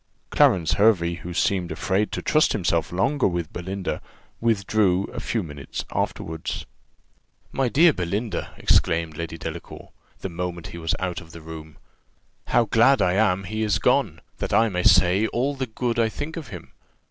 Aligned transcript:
Clarence 0.31 0.71
Hervey, 0.81 1.13
who 1.17 1.31
seemed 1.31 1.71
afraid 1.71 2.11
to 2.11 2.23
trust 2.23 2.53
himself 2.53 2.91
longer 2.91 3.27
with 3.27 3.53
Belinda, 3.53 4.01
withdrew 4.39 5.03
a 5.13 5.19
few 5.19 5.43
minutes 5.43 5.85
afterward. 5.93 6.49
"My 7.51 7.69
dear 7.69 7.93
Belinda," 7.93 8.51
exclaimed 8.57 9.15
Lady 9.15 9.37
Delacour, 9.37 9.91
the 10.21 10.27
moment 10.29 10.65
that 10.65 10.71
he 10.71 10.79
was 10.79 10.95
out 10.97 11.21
of 11.21 11.33
the 11.33 11.41
room, 11.41 11.77
"how 12.47 12.65
glad 12.65 12.99
I 12.99 13.13
am 13.13 13.43
he 13.43 13.61
is 13.61 13.77
gone, 13.77 14.21
that 14.39 14.53
I 14.53 14.69
may 14.69 14.81
say 14.81 15.27
all 15.27 15.53
the 15.53 15.67
good 15.67 15.99
I 15.99 16.09
think 16.09 16.35
of 16.35 16.47
him! 16.47 16.71